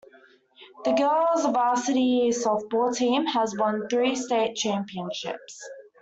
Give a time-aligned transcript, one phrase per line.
[0.83, 5.61] The Girls Varsity Softball team has won three state championships.